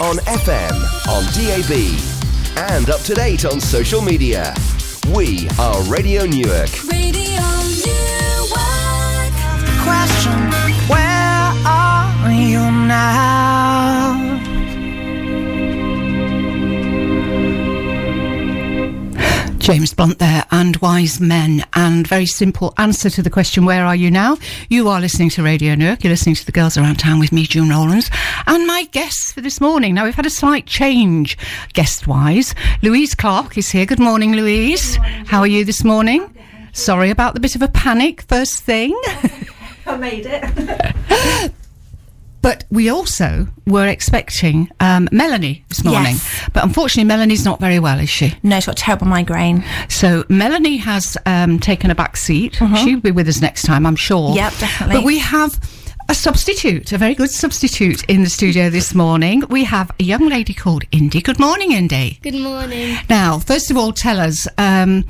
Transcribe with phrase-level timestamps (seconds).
[0.00, 0.74] On FM,
[1.06, 4.52] on DAB, and up to date on social media.
[5.14, 6.68] We are Radio Newark.
[6.90, 7.40] Radio
[7.86, 9.34] Newark.
[9.84, 10.50] question
[10.88, 10.98] Where
[11.64, 13.43] are you now?
[19.64, 21.64] James Blunt there, and Wise Men.
[21.72, 24.36] And very simple answer to the question, Where are you now?
[24.68, 26.04] You are listening to Radio Newark.
[26.04, 28.10] You're listening to the Girls Around Town with me, June Rowlands.
[28.46, 29.94] And my guests for this morning.
[29.94, 31.38] Now, we've had a slight change
[31.72, 32.54] guest wise.
[32.82, 33.86] Louise Clark is here.
[33.86, 34.96] Good morning, Louise.
[34.96, 36.30] How are you this morning?
[36.74, 38.94] Sorry about the bit of a panic first thing.
[39.86, 41.54] I made it.
[42.44, 46.12] But we also were expecting um, Melanie this morning.
[46.12, 46.50] Yes.
[46.52, 48.34] But unfortunately, Melanie's not very well, is she?
[48.42, 49.64] no, she's got terrible migraine.
[49.88, 52.56] So Melanie has um, taken a back seat.
[52.56, 54.28] She'll be with us next time, I'm sure.
[54.28, 54.36] Mm-hmm.
[54.36, 54.96] Yep, definitely.
[54.96, 55.58] But we have
[56.10, 59.44] a substitute, a very good substitute in the studio this morning.
[59.48, 61.22] We have a young lady called Indy.
[61.22, 62.18] Good morning, Indy.
[62.20, 62.98] Good morning.
[63.08, 64.46] Now, first of all, tell us.
[64.58, 65.06] Um,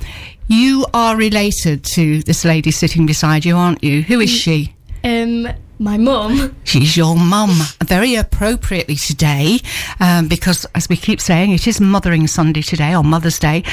[0.47, 4.03] you are related to this lady sitting beside you, aren't you?
[4.03, 4.77] Who is she?
[5.03, 6.55] Um, my mum.
[6.65, 7.51] She's your mum.
[7.85, 9.59] Very appropriately today,
[10.01, 13.65] um, because as we keep saying, it is Mothering Sunday today, or Mother's Day.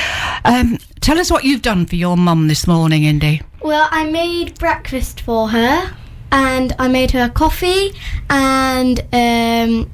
[0.46, 3.42] Um, tell us what you've done for your mum this morning, Indy.
[3.62, 5.94] Well, I made breakfast for her,
[6.32, 7.94] and I made her coffee
[8.30, 9.92] and um,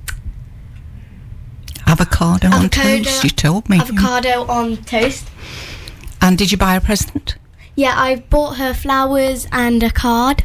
[1.88, 3.80] Avocado, on toast, you told me.
[3.80, 5.28] avocado on toast.
[6.22, 7.38] And did you buy a present?
[7.76, 10.44] Yeah, I bought her flowers and a card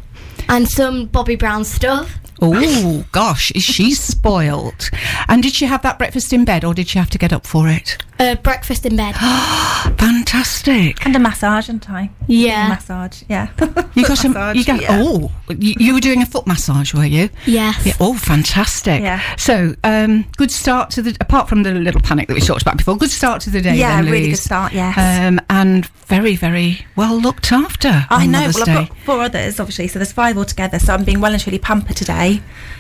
[0.53, 2.22] and some Bobbi Brown stuff.
[2.45, 4.91] Oh, gosh, is she spoilt?
[5.29, 7.47] And did she have that breakfast in bed, or did she have to get up
[7.47, 7.97] for it?
[8.19, 9.15] Uh, breakfast in bed.
[9.99, 11.05] Fantastic.
[11.07, 12.11] And a massage, and I?
[12.27, 12.69] Yeah.
[12.69, 13.49] Massage, yeah.
[13.95, 14.33] You got some.
[14.33, 14.81] Massage, You got.
[14.81, 14.89] yeah.
[15.03, 17.29] Oh, you, you were doing a foot massage, were you?
[17.47, 17.85] yes.
[17.85, 19.03] Yeah, oh, fantastic.
[19.03, 19.21] Yeah.
[19.37, 22.79] So, um, good start to the, apart from the little panic that we talked about
[22.79, 23.77] before, good start to the day.
[23.77, 24.43] Yeah, then, really good Louise.
[24.43, 24.97] start, yes.
[24.97, 28.07] Um, and very, very well looked after.
[28.09, 28.41] I on know.
[28.41, 28.73] Mother's Well, Day.
[28.73, 30.79] I've got four others, obviously, so there's five altogether.
[30.79, 32.32] So I'm being well and truly pampered today.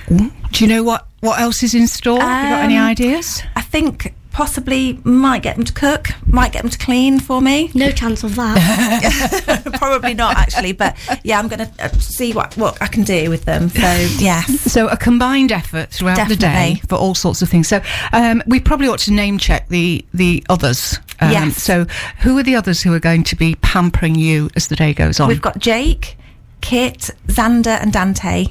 [0.09, 2.21] Do you know what, what else is in store?
[2.21, 3.43] Have you got any Um, ideas?
[3.57, 7.71] I think possibly might get them to cook, might get them to clean for me.
[7.75, 9.63] No chance of that.
[9.79, 13.29] Probably not actually, but yeah, I'm going to uh, see what what I can do
[13.29, 13.69] with them.
[13.69, 13.81] So
[14.19, 14.61] yes.
[14.73, 17.69] So a combined effort throughout the day for all sorts of things.
[17.69, 17.83] So
[18.15, 20.99] um, we probably ought to name check the the others.
[21.21, 21.63] Um, Yes.
[21.63, 21.85] So
[22.21, 25.21] who are the others who are going to be pampering you as the day goes
[25.21, 25.29] on?
[25.29, 26.17] We've got Jake,
[26.63, 28.47] Kit, Xander, and Dante.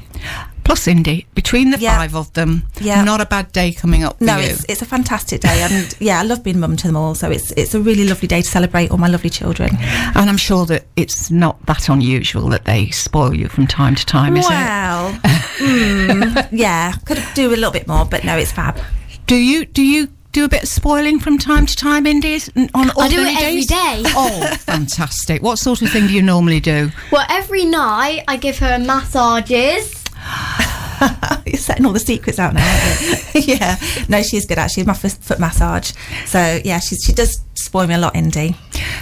[0.64, 1.26] Plus Indy.
[1.36, 1.98] Between the Yeah.
[1.98, 3.04] five of them, Yeah.
[3.04, 4.48] not a bad day coming up for No, you.
[4.50, 7.16] it's it's a fantastic day, and yeah, I love being mum to them all.
[7.16, 9.78] So it's it's a really lovely day to celebrate all my lovely children.
[10.16, 14.06] And I'm sure that it's not that unusual that they spoil you from time to
[14.06, 14.50] time, is it?
[14.50, 15.12] Well,
[15.60, 18.80] mm, yeah, could do a little bit more, but no, it's fab.
[19.28, 22.50] Do you do you do a bit of spoiling from time to time, Indies?
[22.56, 23.68] n- On I do ordinary it every days?
[23.68, 24.04] day.
[24.16, 25.42] Oh, fantastic!
[25.42, 26.92] What sort of thing do you normally do?
[27.12, 30.01] well, every night I give her massages.
[31.46, 32.64] You're setting all the secrets out now.
[32.64, 33.02] Aren't
[33.36, 33.42] you?
[33.56, 33.78] yeah,
[34.08, 34.84] no, she's good actually.
[34.84, 35.94] My first foot massage.
[36.26, 38.56] So yeah, she she does spoil me a lot, Indy.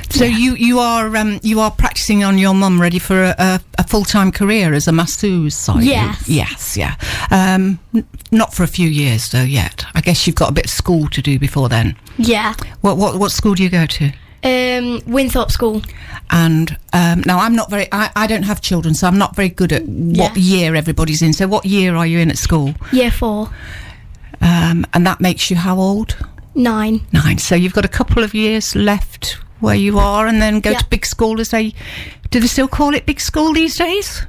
[0.09, 3.61] So you you are um, you are practicing on your mum, ready for a, a,
[3.77, 5.91] a full time career as a masseuse, are you?
[5.91, 6.29] Yes.
[6.29, 6.95] Yes, yeah.
[7.31, 9.85] Um, n- not for a few years though yet.
[9.93, 11.97] I guess you've got a bit of school to do before then.
[12.17, 12.53] Yeah.
[12.81, 14.11] What what what school do you go to?
[14.43, 15.81] Um, Winthorpe School.
[16.31, 17.87] And um, now I'm not very.
[17.91, 20.41] I, I don't have children, so I'm not very good at what Yeah.
[20.41, 21.33] year everybody's in.
[21.33, 22.73] So what year are you in at school?
[22.91, 23.49] Year four.
[24.41, 26.15] Um, and that makes you how old?
[26.55, 27.01] Nine.
[27.11, 27.37] Nine.
[27.39, 30.77] So you've got a couple of years left where you are, and then go Yeah.
[30.79, 31.73] to big school as they.
[32.29, 34.21] Do they still call it big school these days?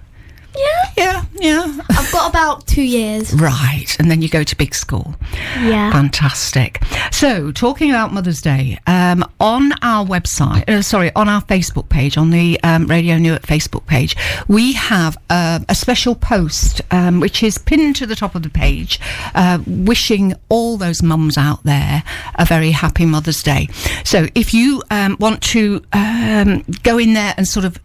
[0.56, 0.80] Yeah.
[0.96, 1.78] Yeah, yeah.
[1.90, 3.32] I've got about two years.
[3.32, 5.14] Right, and then you go to big school.
[5.32, 5.90] Yeah.
[5.92, 6.82] Fantastic.
[7.10, 12.18] So, talking about Mother's Day, um, on our website, uh, sorry, on our Facebook page,
[12.18, 14.16] on the um, Radio Newark Facebook page,
[14.48, 18.50] we have uh, a special post um, which is pinned to the top of the
[18.50, 19.00] page,
[19.34, 22.02] uh, wishing all those mums out there
[22.34, 23.68] a very happy Mother's Day.
[24.04, 27.78] So, if you um, want to um, go in there and sort of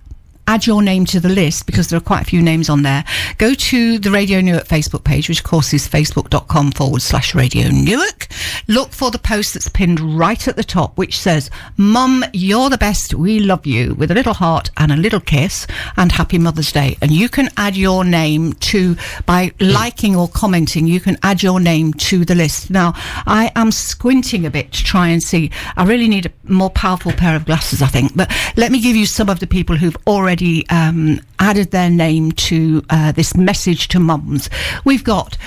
[0.47, 3.03] add your name to the list because there are quite a few names on there.
[3.37, 7.69] Go to the Radio Newark Facebook page, which of course is facebook.com forward slash Radio
[7.69, 8.27] Newark.
[8.67, 12.77] Look for the post that's pinned right at the top, which says, Mum, you're the
[12.77, 13.13] best.
[13.13, 15.65] We love you with a little heart and a little kiss
[15.97, 16.97] and happy Mother's Day.
[17.01, 18.95] And you can add your name to,
[19.25, 22.69] by liking or commenting, you can add your name to the list.
[22.69, 22.93] Now,
[23.25, 25.51] I am squinting a bit to try and see.
[25.75, 28.15] I really need a more powerful pair of glasses, I think.
[28.15, 31.89] But let me give you some of the people who've already already um, added their
[31.89, 34.49] name to uh, this message to mums.
[34.83, 35.37] We've got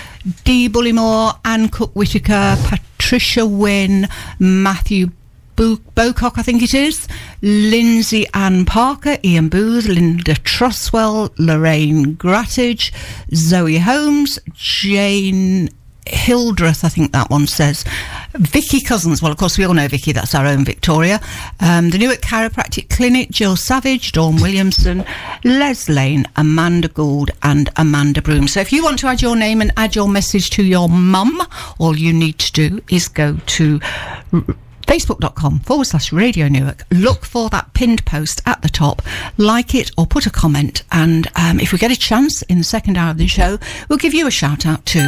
[0.44, 4.08] Dee Bullymore, Anne Cook Whitaker, Patricia Wynne,
[4.38, 5.08] Matthew
[5.56, 7.06] Bo- Bocock, I think it is,
[7.42, 12.90] Lindsay Ann Parker, Ian Booth, Linda Truswell, Lorraine Grattage,
[13.34, 15.68] Zoe Holmes, Jane
[16.10, 17.84] Hildreth, I think that one says.
[18.34, 21.20] Vicky Cousins, well, of course, we all know Vicky, that's our own Victoria.
[21.60, 25.04] Um, the Newark Chiropractic Clinic, Jill Savage, Dawn Williamson,
[25.44, 28.48] Les Lane, Amanda Gould, and Amanda Broom.
[28.48, 31.40] So if you want to add your name and add your message to your mum,
[31.78, 33.80] all you need to do is go to
[34.88, 39.02] facebook.com forward slash radio newark look for that pinned post at the top
[39.36, 42.64] like it or put a comment and um, if we get a chance in the
[42.64, 43.58] second hour of the show
[43.90, 45.06] we'll give you a shout out too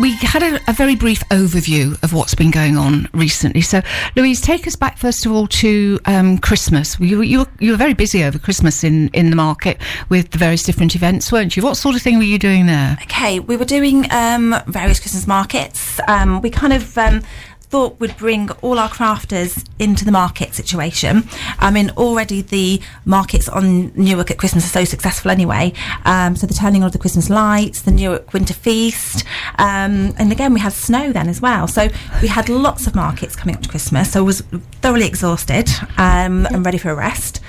[0.00, 3.60] we had a, a very brief overview of what's been going on recently.
[3.60, 3.82] So,
[4.14, 6.98] Louise, take us back first of all to um, Christmas.
[7.00, 10.38] You, you, were, you were very busy over Christmas in, in the market with the
[10.38, 11.64] various different events, weren't you?
[11.64, 12.96] What sort of thing were you doing there?
[13.02, 15.98] Okay, we were doing um, various Christmas markets.
[16.06, 17.22] Um, we kind of um,
[17.70, 21.28] thought we'd bring all our crafters into the market situation.
[21.58, 25.72] I mean, already the markets on Newark at Christmas are so successful anyway.
[26.04, 29.24] Um, so the turning on of the Christmas lights, the Newark Winter Feast,
[29.58, 31.68] um, and again we had snow then as well.
[31.68, 31.88] So
[32.20, 34.12] we had lots of markets coming up to Christmas.
[34.12, 34.40] So I was
[34.82, 37.40] thoroughly exhausted um, and ready for a rest.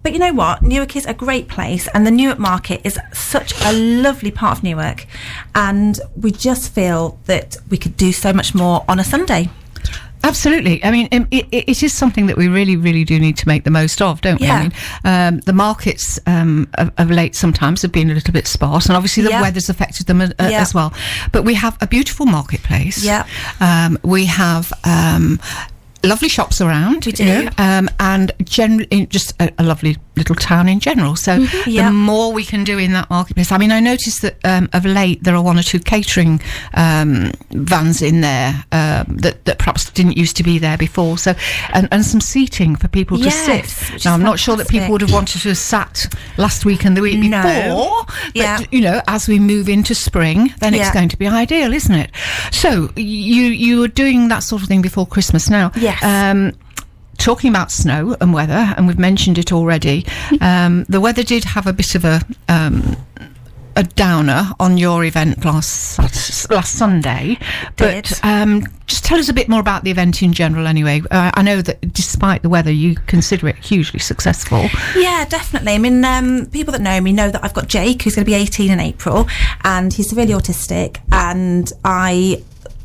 [0.00, 0.62] Um, but you know what?
[0.62, 4.64] Newark is a great place, and the Newark market is such a lovely part of
[4.64, 5.06] Newark.
[5.54, 9.48] And we just feel that we could do so much more on a Sunday.
[10.22, 10.84] Absolutely.
[10.84, 13.64] I mean, um, it, it, is something that we really, really do need to make
[13.64, 14.46] the most of, don't we?
[14.48, 14.54] Yeah.
[14.54, 14.72] I mean,
[15.36, 18.96] um, the markets um, of, of late sometimes have been a little bit sparse, and
[18.96, 19.40] obviously the Yeah.
[19.40, 20.60] weather's affected them a, a- Yeah.
[20.60, 20.92] as well.
[21.32, 23.02] But we have a beautiful marketplace.
[23.02, 23.26] Yeah.
[23.60, 24.72] Um, we have.
[26.02, 27.48] Lovely shops around, We you know, do.
[27.58, 31.16] um, and generally just a, a lovely little town in general.
[31.16, 31.70] So Mm-hmm.
[31.70, 31.86] Yeah.
[31.88, 33.52] the more we can do in that marketplace.
[33.52, 36.40] I mean, I noticed that um, of late there are one or two catering
[36.74, 41.18] um, vans in there um, that, that perhaps didn't used to be there before.
[41.18, 41.34] So,
[41.72, 44.04] and, and some seating for people to Yes, sit.
[44.04, 46.96] Now, I'm not sure that people would have wanted to have sat last week and
[46.96, 47.42] the week No.
[47.42, 48.04] before.
[48.06, 48.60] But, Yeah.
[48.70, 52.10] you know, as we move into spring, then it's going to be ideal, isn't it?
[52.52, 55.48] So, you you were doing that sort of thing before Christmas.
[55.50, 56.02] Now, Yes.
[56.02, 56.52] Um,
[57.18, 60.06] talking about snow and weather, and we've mentioned it already.
[60.40, 62.96] Um, the weather did have a bit of a um,
[63.76, 65.98] a downer on your event last
[66.50, 67.38] last Sunday,
[67.76, 70.66] but um, just tell us a bit more about the event in general.
[70.66, 74.68] Anyway, uh, I know that despite the weather, you consider it hugely successful.
[74.96, 75.74] Yeah, definitely.
[75.74, 78.30] I mean, um, people that know me know that I've got Jake, who's going to
[78.30, 79.28] be 18 in April,
[79.62, 80.98] and he's severely autistic.
[81.12, 82.42] And I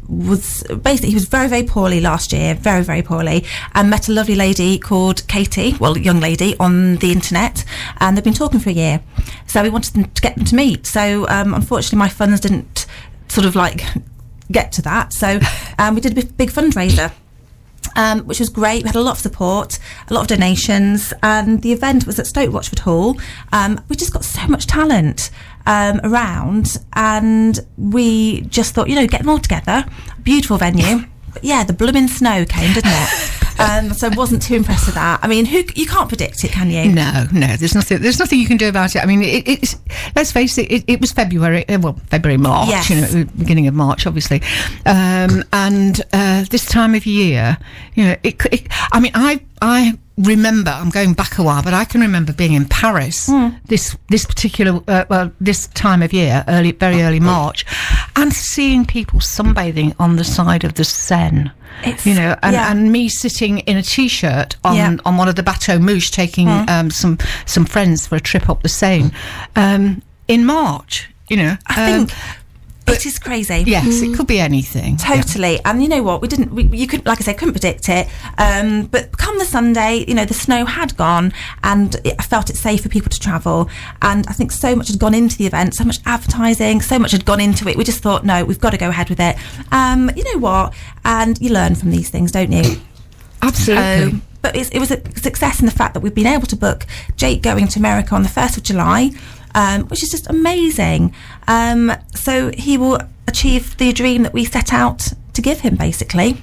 [0.07, 4.11] was basically, he was very, very poorly last year, very, very poorly, and met a
[4.11, 7.63] lovely lady called Katie, well, young lady, on the internet,
[7.99, 9.01] and they've been talking for a year.
[9.47, 10.85] So we wanted them to get them to meet.
[10.87, 12.85] So um, unfortunately, my funds didn't
[13.27, 13.83] sort of like
[14.51, 15.13] get to that.
[15.13, 15.39] So
[15.79, 17.11] um, we did a big, big fundraiser
[17.95, 18.83] um, which was great.
[18.83, 19.79] We had a lot of support,
[20.09, 23.17] a lot of donations, and the event was at Stoke Rochford Hall.
[23.53, 25.29] Um, we just got so much talent
[25.65, 29.85] um, around, and we just thought, you know, get them all together.
[30.23, 31.05] Beautiful venue.
[31.33, 33.31] But yeah, the blooming snow came, didn't it?
[33.59, 35.19] um, so I wasn't too impressed with that.
[35.21, 36.91] I mean, who you can't predict it, can you?
[36.91, 38.01] No, no, there's nothing.
[38.01, 38.99] There's nothing you can do about it.
[39.03, 39.77] I mean, it, it's
[40.15, 40.71] let's face it.
[40.71, 41.67] It, it was February.
[41.67, 42.69] uh, Well, February, March.
[42.69, 42.89] Yes.
[42.89, 44.41] You know, beginning of March, obviously.
[44.85, 47.57] Um, and uh, this time of year,
[47.95, 48.67] you know, it, it.
[48.91, 50.71] I mean, I I remember.
[50.71, 53.29] I'm going back a while, but I can remember being in Paris
[53.65, 57.65] this this particular uh, well this time of year, early very early March,
[58.15, 61.51] and seeing people sunbathing on the side of the Seine.
[61.81, 62.71] It's- you know, and, yeah.
[62.71, 64.95] and me sitting in a t-shirt on Yeah.
[65.03, 68.61] on one of the bateaux mouche taking um, some some friends for a trip up
[68.63, 69.11] the Seine
[69.57, 71.09] um, in March.
[71.27, 72.19] You know, I um, think
[72.87, 73.63] it is crazy.
[73.65, 74.97] yes, it could be anything.
[74.99, 75.21] Yeah.
[75.21, 76.21] Totally, and you know what?
[76.21, 76.51] We didn't.
[76.51, 78.07] We, you couldn't, like I said, couldn't predict it.
[78.37, 82.49] Um, but come the Sunday, you know, the snow had gone, and it, I felt
[82.49, 83.69] it safe for people to travel.
[84.01, 87.11] And I think so much had gone into the event, so much advertising, so much
[87.11, 87.75] had gone into it.
[87.75, 89.35] We just thought, no, we've got to go ahead with it.
[89.71, 90.73] Um, you know what?
[91.03, 92.77] And you learn from these things, don't you?
[93.41, 94.03] Absolutely.
[94.03, 96.55] Um, but it's, it was a success in the fact that we've been able to
[96.55, 99.09] book Jake going to America on the 1st of July,
[99.55, 101.15] um, which is just amazing.
[101.47, 106.37] Um, so he will achieve the dream that we set out to give him, basically.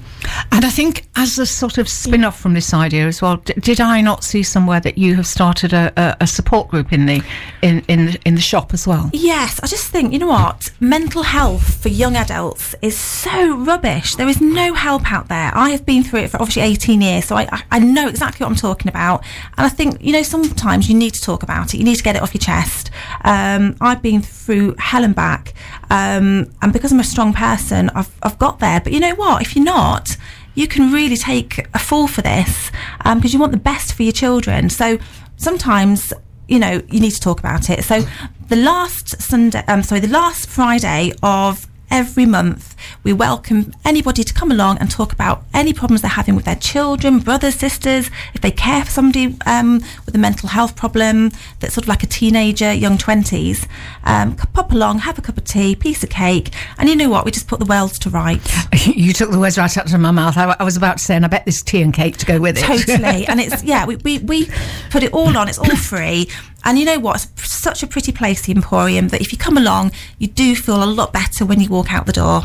[0.51, 3.53] And I think, as a sort of spin off from this idea as well, d-
[3.59, 7.05] did I not see somewhere that you have started a, a, a support group in
[7.05, 7.23] the
[7.61, 9.09] in in the, in the shop as well?
[9.13, 10.71] Yes, I just think, you know what?
[10.79, 14.15] Mental health for young adults is so rubbish.
[14.15, 15.51] There is no help out there.
[15.53, 18.43] I have been through it for obviously 18 years, so I, I, I know exactly
[18.43, 19.23] what I'm talking about.
[19.57, 22.03] And I think, you know, sometimes you need to talk about it, you need to
[22.03, 22.91] get it off your chest.
[23.23, 25.53] Um, I've been through hell and back.
[25.89, 28.81] Um, and because I'm a strong person, I've, I've got there.
[28.81, 29.41] But you know what?
[29.41, 30.12] If you're not,
[30.55, 32.71] you can really take a fall for this
[33.03, 34.69] because you want the best for your children.
[34.69, 34.97] So
[35.37, 36.13] sometimes
[36.47, 37.83] you know you need to talk about it.
[37.83, 38.03] So
[38.49, 44.33] the last Sunday, um, sorry, the last Friday of every month, we welcome anybody to
[44.33, 48.41] come along and talk about any problems they're having with their children, brothers, sisters, if
[48.41, 52.07] they care for somebody um, with a mental health problem that's sort of like a
[52.07, 53.67] teenager, young 20s.
[54.05, 57.25] Um, pop along, have a cup of tea, piece of cake, and you know what?
[57.25, 58.51] We just put the worlds to rights.
[58.87, 60.35] you took the words right out of my mouth.
[60.35, 62.39] I, I was about to say, and I bet this tea and cake to go
[62.39, 62.63] with it.
[62.63, 64.49] totally and it's yeah we, we we
[64.89, 66.27] put it all on it's all free
[66.63, 67.27] and you know what
[67.63, 70.85] such a pretty place the emporium that if you come along you do feel a
[70.99, 72.41] lot better when you walk out the door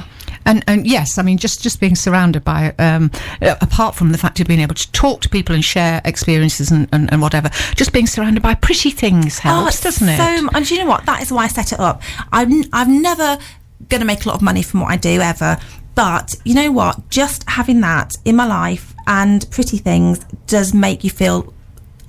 [0.47, 3.11] And, and yes, I mean, just, just being surrounded by, um,
[3.43, 6.71] uh, apart from the fact of being able to talk to people and share experiences
[6.71, 10.19] and, and, and whatever, just being surrounded by pretty things helps, it's doesn't it?
[10.19, 11.05] Oh, So, and do you know what?
[11.05, 12.01] That is why I set it up.
[12.33, 13.37] I'm, I'm never
[13.91, 15.59] going to make a lot of money from what I do ever.
[15.95, 17.11] But you know what?
[17.11, 21.53] Just having that in my life and pretty things does make you feel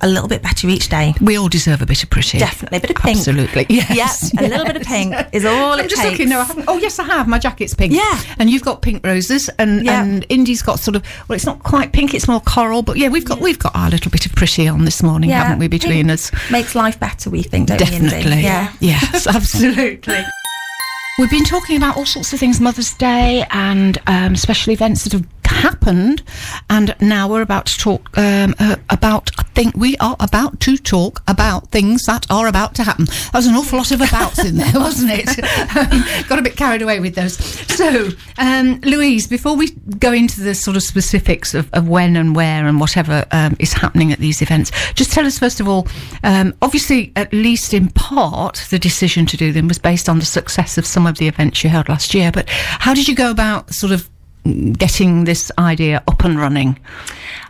[0.02, 1.14] a little bit better each day.
[1.20, 2.38] we all deserve a bit of pretty.
[2.38, 2.78] Definitely.
[2.78, 3.16] A bit of pink.
[3.18, 3.66] Absolutely.
[3.68, 4.32] Yes.
[4.34, 4.42] Yep.
[4.42, 6.12] A little bit of pink is all I'm it just takes.
[6.12, 6.28] looking.
[6.30, 6.64] No, I haven't.
[6.68, 7.28] Oh, yes, I have.
[7.28, 7.92] My jacket's pink.
[7.92, 8.20] Yeah.
[8.38, 10.02] And you've got pink roses, and Yeah.
[10.02, 11.04] and Indy's got sort of.
[11.28, 12.14] Well, it's not quite pink.
[12.14, 12.82] It's more coral.
[12.82, 15.58] But yeah, we've got we've got our little bit of pretty on this morning, haven't
[15.58, 15.68] we?
[15.68, 16.30] Between pink us.
[16.50, 18.08] Makes life better, we think, don't we, Indy?
[18.08, 18.42] Definitely.
[18.42, 18.72] Yeah.
[18.80, 20.24] Yes, absolutely.
[21.18, 25.12] We've been talking about all sorts of things, Mother's Day and um, special events that
[25.12, 26.22] have happened,
[26.68, 29.30] and now we're about to talk um, uh, about.
[29.38, 33.04] I think we are about to talk about things that are about to happen.
[33.04, 35.28] There was an awful lot of abouts in there, wasn't it?
[35.76, 37.36] Um, Got a bit carried away with those.
[37.76, 42.34] So, um, Louise, before we go into the sort of specifics of, of when and
[42.34, 45.86] where and whatever um, is happening at these events, just tell us first of all.
[46.24, 50.24] Um, obviously, at least in part, the decision to do them was based on the
[50.24, 52.32] success of some of the events you held last year.
[52.32, 54.09] But how did you go about sort of
[54.44, 56.78] getting this idea up and running?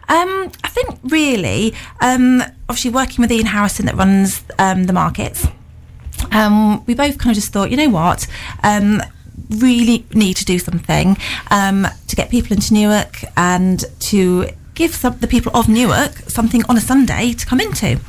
[0.09, 5.47] Um, I think really, um, obviously working with Ian Harrison that runs um, the markets,
[6.33, 8.27] um, we both kind of just thought, you know what,
[8.63, 9.01] um,
[9.51, 11.17] really need to do something
[11.51, 14.49] um, to get people into Newark and to
[14.81, 18.01] give some, the people of Newark something on a Sunday to come into.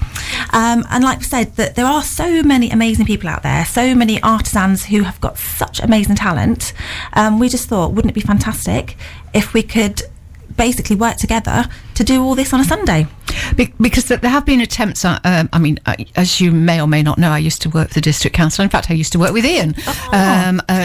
[0.53, 3.93] Um, and like I said, that there are so many amazing people out there, so
[3.93, 6.71] many artisans who have got such amazing talent.
[7.11, 8.95] Um, we just thought, wouldn't it be fantastic
[9.33, 10.01] if we could
[10.55, 13.05] basically work together to do all this on a Sunday?
[13.55, 15.03] Be- because there have been attempts.
[15.03, 17.69] Uh, um, I mean, uh, as you may or may not know, I used to
[17.69, 18.63] work for the district council.
[18.63, 19.75] In fact, I used to work with Ian
[20.13, 20.80] um, at,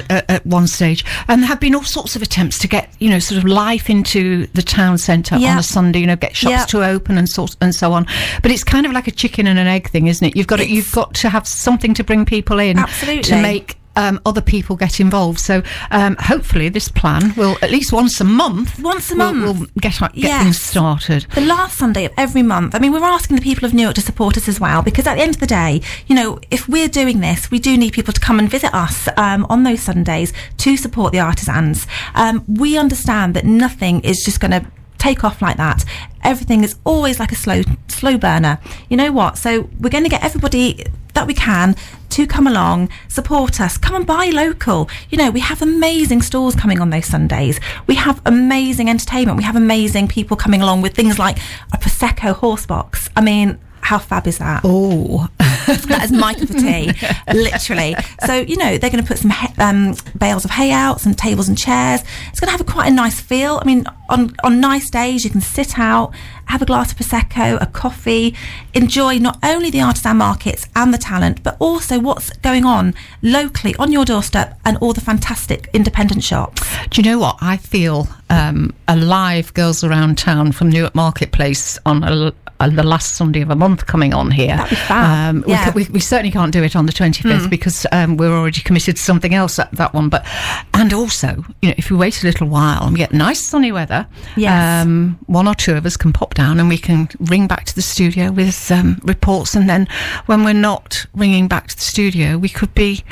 [0.46, 3.18] at, one stage, and there have been all sorts of attempts to get you know
[3.18, 6.00] sort of life into the town centre on a Sunday.
[6.00, 6.64] You know, get shops Yeah.
[6.66, 8.06] to open and sort and so on.
[8.42, 10.36] But it's kind of like a chicken and an egg thing, isn't it?
[10.36, 13.22] You've got to, you've got to have something to bring people in Absolutely.
[13.24, 13.76] to make.
[13.96, 18.24] Um, other people get involved, so um, hopefully this plan will at least once a
[18.24, 18.78] month.
[18.78, 20.42] Once a will- we'll get get Yes.
[20.42, 21.26] things started.
[21.34, 22.74] the last Sunday of every month.
[22.74, 25.14] I mean, we're asking the people of Newark to support us as well because at
[25.16, 28.12] the end of the day, you know, if we're doing this, we do need people
[28.12, 31.86] to come and visit us um, on those Sundays to support the artisans.
[32.14, 34.66] Um, we understand that nothing is just going to
[34.98, 35.84] take off like that.
[36.22, 38.58] Everything is always like a slow slow burner.
[38.90, 39.38] You know what?
[39.38, 40.84] So we're going to get everybody
[41.14, 41.74] that we can
[42.10, 44.88] to come along, support us, come and buy local.
[45.10, 47.60] You know, we have amazing stores coming on those Sundays.
[47.86, 49.36] We have amazing entertainment.
[49.38, 51.38] We have amazing people coming along with things like
[51.72, 53.08] a prosecco horse box.
[53.16, 54.62] I mean, how fab is that?
[54.64, 55.28] Oh,
[55.88, 56.92] that is my cup of tea,
[57.32, 57.94] literally.
[58.24, 61.14] So you know they're going to put some he- um, bales of hay out, some
[61.14, 62.02] tables and chairs.
[62.30, 63.58] It's going to have a quite a nice feel.
[63.60, 66.14] I mean, on on nice days you can sit out,
[66.46, 68.34] have a glass of prosecco, a coffee,
[68.74, 73.74] enjoy not only the artisan markets and the talent, but also what's going on locally
[73.78, 76.62] on your doorstep and all the fantastic independent shops.
[76.90, 77.36] Do you know what?
[77.40, 83.14] I feel um, alive, girls around town from Newark Marketplace on a, uh, the last
[83.14, 84.56] Sunday of a month coming on here.
[84.56, 85.34] That'd be fab.
[85.36, 85.72] Um, we, Yeah.
[85.74, 89.02] we, we certainly can't do it on the 25th because um, we're already committed to
[89.02, 90.08] something else at that one.
[90.08, 90.26] But
[90.74, 93.72] and also, you know, if we wait a little while and we get nice sunny
[93.72, 94.84] weather, Yes.
[94.86, 97.74] um, one or two of us can pop down and we can ring back to
[97.74, 99.54] the studio with um, reports.
[99.54, 99.88] And then
[100.26, 103.04] when we're not ringing back to the studio, we could be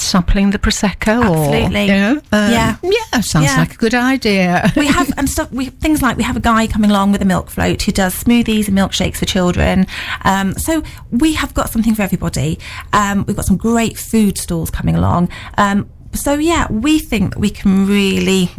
[0.00, 2.76] sampling the prosecco, or you know, um, Yeah.
[2.82, 3.58] yeah, sounds Yeah.
[3.58, 4.72] like a good idea.
[4.76, 5.50] we have and stuff.
[5.52, 8.14] We things like we have a guy coming along with a milk float who does
[8.22, 9.86] smoothies and milkshakes for children.
[10.24, 12.58] Um, so we have got something for everybody.
[12.92, 15.28] Um, we've got some great food stalls coming along.
[15.56, 18.50] Um, so yeah, we think that we can really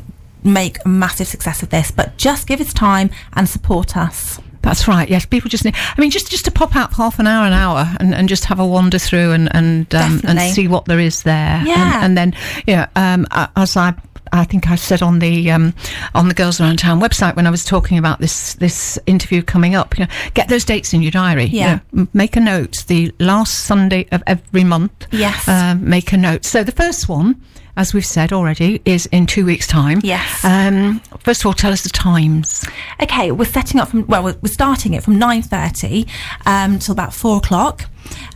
[0.44, 1.92] make a massive success of this.
[1.92, 4.40] But just give us time and support us.
[4.62, 5.08] That's right.
[5.10, 5.76] Yes, people just need.
[5.76, 8.28] I mean, just just to pop out for half an hour, an hour, and, and
[8.28, 11.62] just have a wander through and and um, and see what there is there.
[11.66, 11.96] Yeah.
[11.96, 12.36] And, and then,
[12.68, 13.26] yeah, um,
[13.56, 13.94] as I.
[14.32, 15.74] I think I said on the um,
[16.14, 19.74] on the Girls Around Town website when I was talking about this this interview coming
[19.74, 19.98] up.
[19.98, 21.46] You know, get those dates in your diary.
[21.46, 21.80] you Yeah.
[21.94, 22.84] know, make a note.
[22.86, 25.08] The last Sunday of every month.
[25.10, 25.48] Yes.
[25.48, 26.46] Um, make a note.
[26.46, 27.42] So the first one,
[27.80, 30.02] as we've said already, is in two weeks' time.
[30.04, 30.44] Yes.
[30.44, 32.66] Um, first of all, tell us the times.
[33.02, 36.06] Okay, we're setting up from well, we're, starting it from nine thirty
[36.46, 37.86] um, till about four o'clock.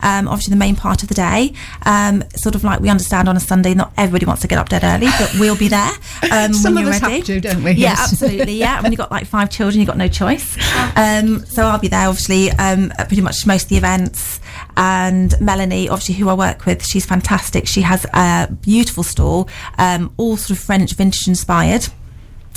[0.02, 1.52] Um, obviously, the main part of the day.
[1.84, 4.68] Um, sort of like we understand on a Sunday, not everybody wants to get up
[4.70, 5.90] dead early, but we'll be there.
[6.32, 7.16] Um, Some when of us ready.
[7.16, 7.72] have to, don't we?
[7.72, 8.12] Yeah, Yes.
[8.12, 8.54] absolutely.
[8.54, 10.56] Yeah, when you've got like five children, you've got no choice.
[10.96, 14.40] Um, so I'll be there, obviously, um, at pretty much most of the events.
[14.76, 17.66] And Melanie, obviously, who I work with, she's fantastic.
[17.66, 21.86] She has a beautiful stall, um, all sort of French vintage inspired.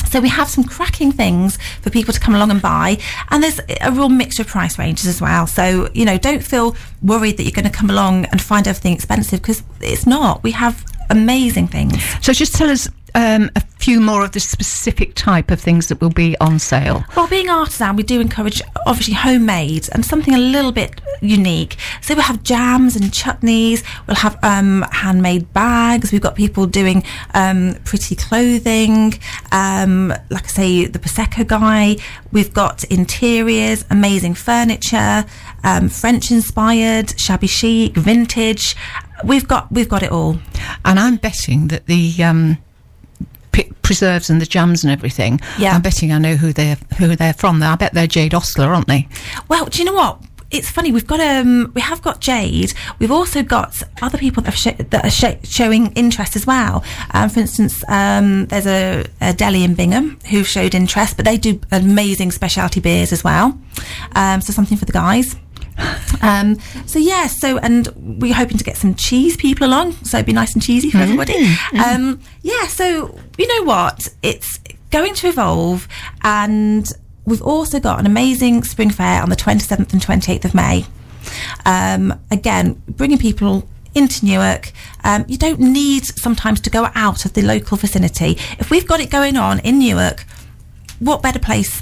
[0.10, 2.98] So we have some cracking things for people to come along and buy,
[3.30, 5.48] and there's a real mixture of price ranges as well.
[5.48, 8.94] So you know, don't feel worried that you're going to come along and find everything
[8.94, 10.44] expensive because it's not.
[10.44, 12.02] We have amazing things.
[12.22, 16.02] So just tell us um, a few more of the specific type of things that
[16.02, 17.04] will be on sale.
[17.16, 21.78] Well, being artisan, we do encourage obviously homemade and something a little bit unique.
[22.02, 23.84] So we'll have jams and chutneys.
[24.08, 26.12] We'll have um, handmade bags.
[26.12, 29.14] We've got people doing um, pretty clothing.
[29.52, 31.96] Um, like I say, the prosecco guy.
[32.32, 35.26] We've got interiors, amazing furniture,
[35.64, 38.76] um, French inspired, shabby chic, vintage.
[39.24, 40.40] We've got we've got it all.
[40.86, 42.58] And I'm betting that the um,
[43.88, 45.40] preserves and the jams and everything.
[45.58, 45.74] Yeah.
[45.74, 47.64] I'm betting I know who they're who they're from.
[47.64, 49.08] I bet they're Jade Ostler, aren't they?
[49.48, 50.22] Well, do you know what?
[50.50, 50.92] It's funny.
[50.94, 52.74] We've got um, we have got Jade.
[53.00, 56.84] We've also got other people that, have sh- that are sh- showing interest as well.
[57.12, 61.38] Um, for instance, um, there's a, a deli in Bingham who showed interest, but they
[61.38, 63.60] do amazing specialty beers as well.
[64.16, 65.36] Um, so something for the guys.
[66.20, 67.88] Um, so yeah, so and
[68.20, 70.98] we're hoping to get some cheese people along, so it'd be nice and cheesy for
[70.98, 71.56] everybody.
[71.78, 74.08] Um, yeah, so you know what?
[74.24, 75.88] It's going to evolve,
[76.24, 76.92] and
[77.26, 80.86] we've also got an amazing spring fair on the 27th and 28th of May.
[81.66, 84.72] Um, again, bringing people into Newark.
[85.04, 88.38] Um, you don't need sometimes to go out of the local vicinity.
[88.60, 90.26] If we've got it going on in Newark,
[91.00, 91.82] what better place?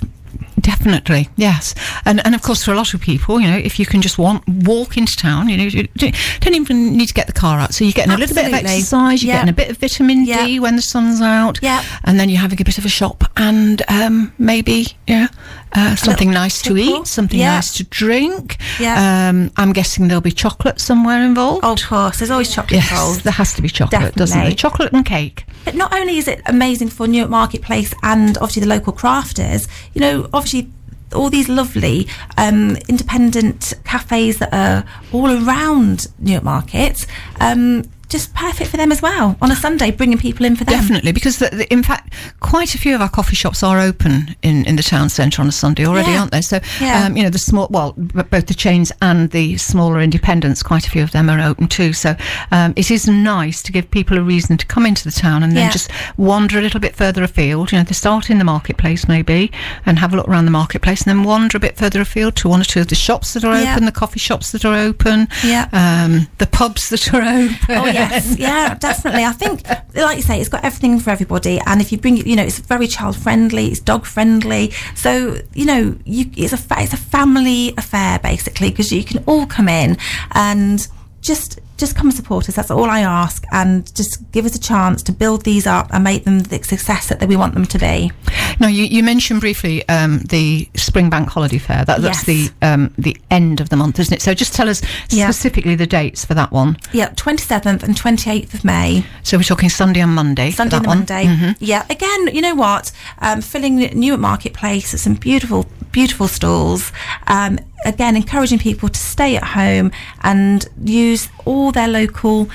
[0.66, 1.76] Definitely, yes,
[2.06, 4.18] and and of course for a lot of people, you know, if you can just
[4.18, 7.76] want walk into town, you know, you don't even need to get the car out.
[7.76, 9.42] So you're getting a little bit of exercise, you're Yeah.
[9.42, 10.44] getting a bit of vitamin Yeah.
[10.44, 11.84] D when the sun's out, Yeah.
[12.04, 15.28] and then you're having a bit of a shop and um, maybe yeah,
[15.74, 17.54] uh, something nice to eat, something Yeah.
[17.56, 18.58] nice to drink.
[18.80, 19.30] Yeah.
[19.30, 21.64] Um, I'm guessing there'll be chocolate somewhere involved.
[21.64, 23.24] Oh, of course, there's always chocolate yes, involved.
[23.24, 24.50] there has to be chocolate, doesn't there?
[24.50, 24.56] Definitely.
[24.56, 25.46] Chocolate and cake.
[25.66, 30.02] But not only is it amazing for Newark Marketplace and obviously the local crafters, you
[30.02, 30.72] know, obviously
[31.14, 37.06] all these lovely um, independent cafes that are all around Newark Market,
[37.40, 40.80] um, just perfect for them as well on a Sunday, bringing people in for them.
[40.80, 44.36] Definitely, because the, the, in fact, quite a few of our coffee shops are open
[44.42, 46.20] in, in the town centre on a Sunday already, Yeah.
[46.20, 46.42] aren't they?
[46.42, 47.06] So, Yeah.
[47.06, 50.90] um, you know, the small, well, both the chains and the smaller independents, quite a
[50.90, 51.94] few of them are open too.
[51.94, 52.16] So,
[52.52, 55.54] um, it is nice to give people a reason to come into the town and
[55.54, 55.72] then Yeah.
[55.72, 57.72] just wander a little bit further afield.
[57.72, 59.52] You know, they start in the marketplace maybe
[59.86, 62.50] and have a look around the marketplace and then wander a bit further afield to
[62.50, 65.28] one or two of the shops that are open, the coffee shops that are open,
[65.44, 65.68] Yeah.
[65.74, 67.56] um, the pubs that are open.
[67.78, 69.24] Oh yes, yeah, definitely.
[69.24, 71.60] I think, like you say, it's got everything for everybody.
[71.66, 74.72] And if you bring, it, you know, it's very child friendly, it's dog friendly.
[74.96, 79.46] So you know, you, it's a it's a family affair basically because you can all
[79.46, 79.98] come in
[80.34, 80.88] and
[81.22, 82.56] just just come and support us.
[82.56, 86.04] That's all I ask, and just give us a chance to build these up and
[86.04, 88.12] make them the success that we want them to be.
[88.60, 91.84] Now, you, you mentioned briefly um, the Spring Bank Holiday Fair.
[91.86, 92.50] That, that's Yes.
[92.62, 94.22] the um, the end of the month, isn't it?
[94.22, 95.26] So just tell us Yeah.
[95.30, 96.78] specifically the dates for that one.
[96.94, 99.06] Yeah, twenty seventh and twenty eighth of May.
[99.24, 100.52] So we're talking Sunday and Monday.
[100.52, 100.98] Sunday and one.
[101.00, 101.26] Monday.
[101.26, 101.56] Mhm.
[101.60, 101.86] Yeah.
[101.90, 102.92] Again, you know what?
[103.20, 106.92] Um, filling Newark Marketplace, with some beautiful, beautiful stalls.
[107.28, 109.92] Um, again, encouraging people to stay at home
[110.24, 112.50] and use all their local,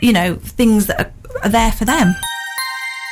[0.00, 2.14] you know, things that are, are there for them.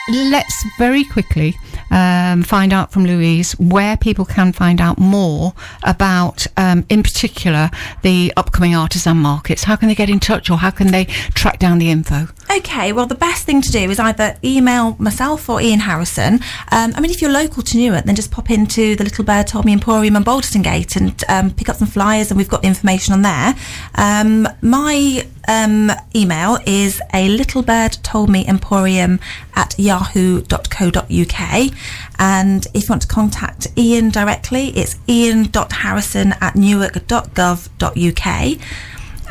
[0.08, 1.56] Let's very quickly
[1.90, 7.70] um, find out from Louise where people can find out more about, um, in particular,
[8.02, 9.64] the upcoming artisan markets.
[9.64, 12.28] How can they get in touch, or how can they track down the info?
[12.48, 16.34] Okay, well, the best thing to do is either email myself or Ian Harrison.
[16.70, 19.48] Um, I mean, if you're local to Newark, then just pop into the Little Bird
[19.48, 22.62] Told Me Emporium on Balderton Gate and um, pick up some flyers, and we've got
[22.62, 23.54] the information on there.
[23.96, 29.20] Um, my um, email is a little bird told me emporium
[29.54, 31.72] at yahoo.co.uk
[32.18, 38.16] and if you want to contact ian directly it's ian.harrison at newark.gov.uk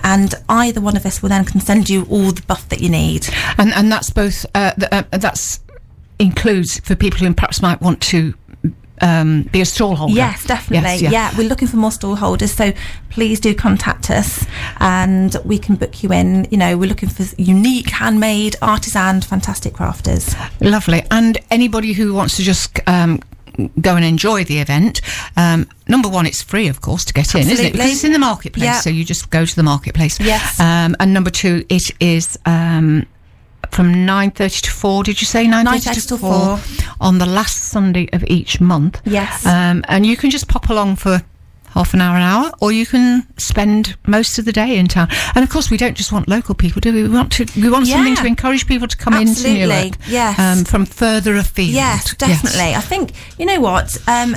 [0.06, 2.90] and either one of us will then can send you all the buff that you
[2.90, 4.46] need And and that's both.
[4.54, 5.60] Uh, th- uh, that's
[6.20, 8.34] includes for people who perhaps might want to
[9.02, 10.14] um, be a stall holder.
[10.14, 10.90] Yes, definitely.
[10.92, 11.10] Yes, yeah.
[11.12, 11.38] yeah.
[11.38, 12.72] we're looking for more stall holders, so
[13.10, 14.46] please do contact us,
[14.80, 16.48] and we can book you in.
[16.50, 20.34] You know, we're looking for unique, handmade, artisan, fantastic crafters.
[20.62, 21.04] Lovely.
[21.12, 23.22] And anybody who wants to just um,
[23.82, 25.02] go and enjoy the event,
[25.38, 27.72] um, number one, it's free, of course, to get in, isn't it?
[27.74, 28.80] Because it's in the marketplace, Yeah.
[28.82, 30.20] so you just go to the marketplace.
[30.20, 30.60] Yes.
[30.60, 32.38] Um, and number two, it is.
[32.46, 33.06] Um,
[33.72, 36.60] from 9.30 to 4 did you say 9.30 9:30 to 4
[37.02, 39.44] on the last sunday of each month Yes.
[39.46, 41.24] um, and you can just pop along for
[41.76, 45.08] half an hour an hour or you can spend most of the day in town
[45.36, 47.70] and of course we don't just want local people do we we want to we
[47.70, 50.40] want something to encourage people to come Absolutely, into Newark yes.
[50.40, 52.74] um, from further afield Yes, definitely.
[52.76, 53.98] I think you know what.
[54.08, 54.36] Um,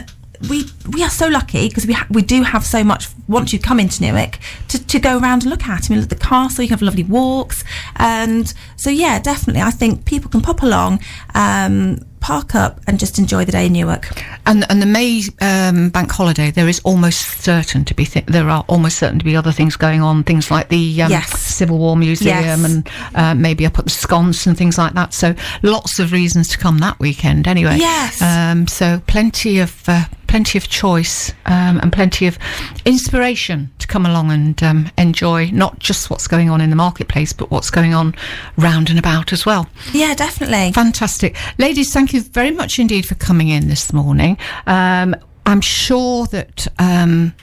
[0.48, 3.58] we we are so lucky because we ha- we do have so much once you
[3.58, 5.90] come into Newark to, to go around and look at.
[5.90, 6.62] I mean, look at the castle.
[6.62, 7.64] You can have lovely walks,
[7.96, 9.62] and so yeah, definitely.
[9.62, 11.00] I think people can pop along,
[11.34, 11.98] um,
[12.28, 14.06] park up, and just enjoy the day in Newark.
[14.44, 18.50] And and the May um, bank holiday, there is almost certain to be th- there
[18.50, 21.30] are almost certain to be other things going on, things like the um, Yes.
[21.40, 22.64] Civil War Museum Yes.
[22.64, 25.14] and uh, maybe up at the sconce and things like that.
[25.14, 27.48] So lots of reasons to come that weekend.
[27.48, 28.20] Anyway, Yes.
[28.20, 32.38] Um, so plenty of uh, plenty of choice um, and plenty of
[32.84, 37.32] inspiration to come along and um, enjoy not just what's going on in the marketplace,
[37.32, 38.14] but what's going on
[38.56, 39.66] round and about as well.
[39.92, 40.72] Yeah, definitely.
[40.72, 41.36] Fantastic.
[41.58, 44.36] Ladies, thank you very much indeed for coming in this morning.
[44.66, 45.14] Um,
[45.46, 47.34] I'm sure that um,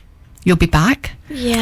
[0.44, 1.12] you'll be back.
[1.30, 1.56] Yeah.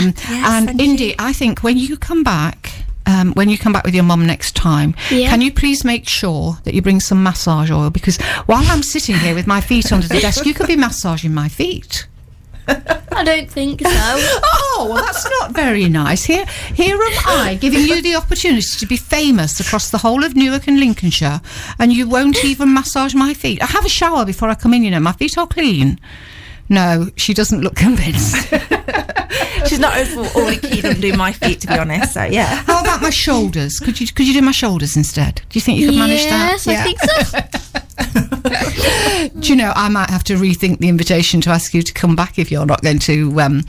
[0.00, 2.70] Um, and thank Indy, I think when you come back,
[3.06, 5.30] um, when you come back with your mum next time, Yeah.
[5.30, 7.90] can you please make sure that you bring some massage oil?
[7.90, 11.32] Because while I'm sitting here with my feet under the desk, you could be massaging
[11.34, 12.06] my feet.
[12.68, 13.88] I don't think so.
[13.90, 16.24] Oh, well, that's not very nice.
[16.24, 20.36] Here, here am I giving you the opportunity to be famous across the whole of
[20.36, 21.40] Newark and Lincolnshire,
[21.78, 23.62] and you won't even massage my feet.
[23.62, 25.98] I have a shower before I come in, you know, my feet are clean.
[26.68, 28.36] No, she doesn't look convinced.
[29.66, 32.14] She's not overly keen on doing my feet, to be honest.
[32.14, 32.62] So yeah.
[32.66, 33.80] How about my shoulders?
[33.80, 35.36] Could you could you do my shoulders instead?
[35.48, 36.60] Do you think you could manage that?
[36.64, 38.24] yes, I think so.
[39.40, 42.16] Do you know I might have to rethink the invitation to ask you to come
[42.16, 43.64] back if you're not going to um,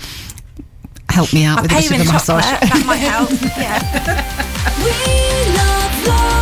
[1.09, 2.43] help me out I'll with a pay bit of in a massage.
[2.43, 3.29] That might help.
[3.57, 4.35] Yeah.
[4.79, 6.38] We love